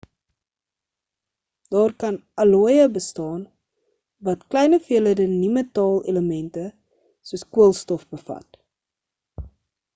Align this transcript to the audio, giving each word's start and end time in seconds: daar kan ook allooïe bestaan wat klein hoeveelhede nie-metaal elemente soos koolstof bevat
daar 1.71 1.91
kan 2.01 2.15
ook 2.21 2.25
allooïe 2.43 2.87
bestaan 2.97 3.41
wat 4.29 4.47
klein 4.53 4.73
hoeveelhede 4.77 5.27
nie-metaal 5.41 5.97
elemente 6.15 6.63
soos 7.31 7.47
koolstof 7.55 8.03
bevat 8.17 8.49